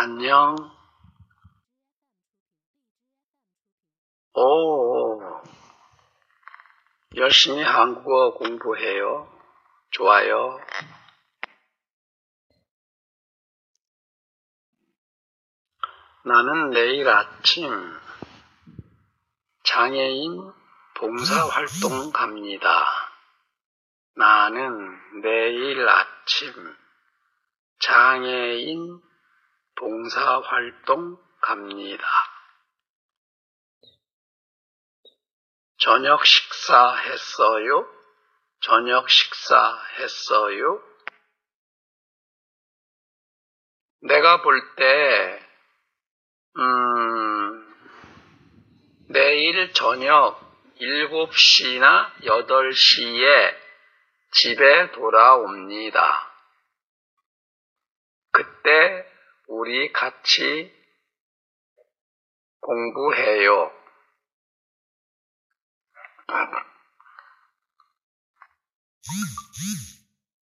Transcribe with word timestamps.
안녕. 0.00 0.54
오, 4.32 5.20
열심히 7.16 7.64
한국어 7.64 8.34
공부해요. 8.34 9.28
좋아요. 9.90 10.60
나는 16.24 16.70
내일 16.70 17.08
아침 17.08 17.68
장애인 19.64 20.52
봉사활동 20.94 22.12
갑니다. 22.12 22.86
나는 24.14 25.22
내일 25.22 25.88
아침 25.88 26.52
장애인 27.80 29.07
봉사활동 29.78 31.16
갑니다. 31.40 32.06
저녁 35.78 36.26
식사 36.26 36.94
했어요? 36.96 37.88
저녁 38.60 39.08
식사 39.08 39.80
했어요? 39.98 40.82
내가 44.02 44.42
볼 44.42 44.60
때, 44.74 45.46
음, 46.56 47.74
내일 49.10 49.72
저녁 49.72 50.40
7시나 50.80 52.12
8시에 52.22 53.56
집에 54.32 54.90
돌아옵니다. 54.92 56.32
그때 58.32 58.97
우리 59.68 59.92
같이 59.92 60.72
공부해요. 62.60 63.70